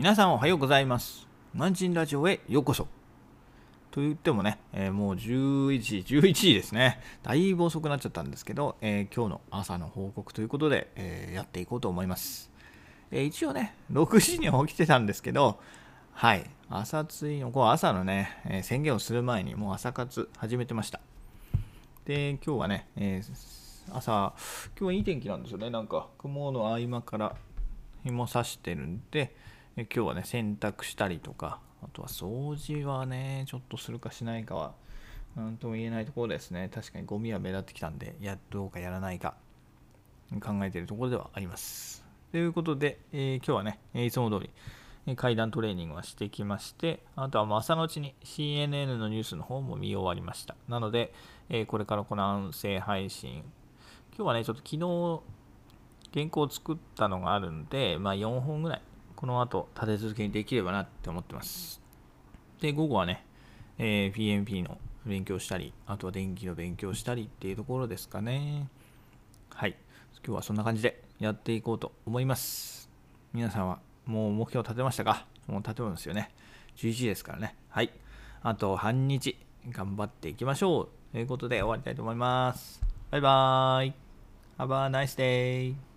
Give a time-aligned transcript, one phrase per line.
[0.00, 1.28] 皆さんおはようございます。
[1.52, 2.84] マンチンラジオへようこそ。
[3.90, 7.02] と言ってもね、えーもう11時、11時ですね。
[7.22, 12.50] だいぶ遅くなっちゃったんですけど、えー今日の朝の報告ということで、えーやっていこうと思います。
[13.10, 15.60] え一応ね、6時には起きてたんですけど、
[16.14, 21.00] はい、朝ついの、こう朝のね、え宣言をする前にもう朝活始めてました。
[22.06, 23.22] で、今日はね、え
[23.92, 24.32] 朝、
[24.78, 25.68] 今日はいい天気なんですよね。
[25.68, 27.36] なんか、雲の合間から
[28.02, 29.36] 紐さしてるんで、
[29.80, 34.74] え今日はね、洗濯したりとか、あとは掃除はね、ちょっとするかしないかは、
[35.34, 36.70] なんとも言えないところですね。
[36.70, 39.36] 確かにゴミは目立ってきたんで、やどうかやらないか、
[40.42, 42.04] 考えているところではあります。
[42.30, 44.46] ということで、えー今日はね、いつも通
[45.06, 50.56] り、階段トレーニングはしてきまして、あとはもう朝のうちに CNN のニュースの方も見終わりました。
[50.68, 51.14] なので、
[51.48, 53.44] えーこれからこの音声配信、
[54.14, 55.22] 今日はね、ちょっと昨日、
[56.12, 58.82] 原稿を作ったのがあるんで、まあ4本ぐらい、
[59.20, 61.82] この後立て続けにできればなって思ってます。
[62.60, 63.26] で、午後はね、
[63.76, 68.68] えー PMP の勉強したり、あとは電気の勉強したりっていうところですかね。
[69.50, 69.76] はい。
[70.24, 72.90] 今日はそんな感じでやっていこうと思います。
[73.34, 75.26] 皆さんはもう目標立てましたか？
[75.46, 76.30] もう立てますよね。
[76.76, 77.56] 11時ですからね。
[77.68, 77.90] はい。
[78.42, 79.36] あと半日
[79.68, 80.88] 頑張っていきましょう。
[81.12, 82.80] ということで終わりたいと思います。
[83.10, 83.94] バイバーイ。
[84.58, 85.89] Have a nice day.